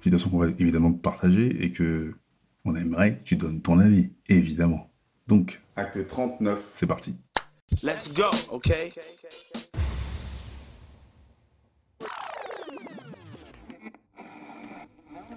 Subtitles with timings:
[0.00, 2.14] Situation qu'on va évidemment partager et que
[2.64, 4.90] on aimerait que tu donnes ton avis, évidemment.
[5.28, 6.70] Donc, Acte 39.
[6.74, 7.16] c'est parti.
[7.82, 8.92] Let's go, okay?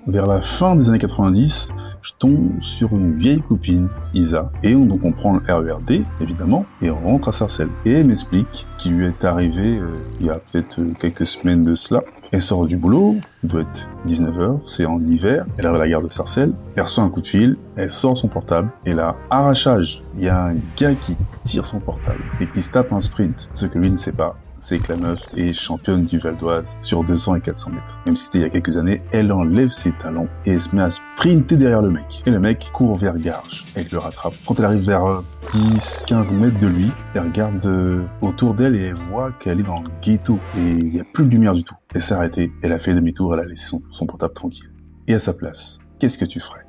[0.07, 1.69] Vers la fin des années 90,
[2.03, 6.65] je tombe sur une vieille copine, Isa, et on, donc on prend le RERD, évidemment,
[6.81, 7.69] et on rentre à Sarcelles.
[7.85, 11.25] Et elle m'explique ce qui lui est arrivé euh, il y a peut-être euh, quelques
[11.25, 12.01] semaines de cela.
[12.31, 15.89] Elle sort du boulot, il doit être 19h, c'est en hiver, elle arrive à la
[15.89, 19.15] gare de Sarcelles, elle reçoit un coup de fil, elle sort son portable, et là,
[19.29, 23.01] arrachage, il y a un gars qui tire son portable et qui se tape un
[23.01, 23.49] sprint.
[23.53, 26.77] Ce que lui ne sait pas, c'est que la meuf est championne du Val d'Oise
[26.81, 27.99] sur 200 et 400 mètres.
[28.05, 30.73] Même si c'était il y a quelques années, elle enlève ses talons et elle se
[30.73, 32.23] met à sprinter derrière le mec.
[32.25, 33.65] Et le mec court vers Garges.
[33.75, 34.33] Elle le rattrape.
[34.47, 38.77] Quand elle arrive vers euh, 10, 15 mètres de lui, elle regarde euh, autour d'elle
[38.77, 41.55] et elle voit qu'elle est dans le ghetto et il n'y a plus de lumière
[41.55, 41.75] du tout.
[41.93, 44.71] Elle s'est arrêtée, elle a fait demi-tour, elle a laissé son, portable tranquille.
[45.09, 46.65] Et à sa place, qu'est-ce que tu ferais?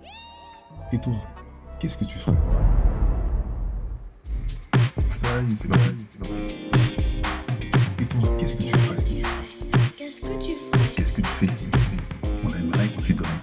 [0.93, 1.13] Et toi,
[1.79, 2.35] qu'est-ce que tu ferais?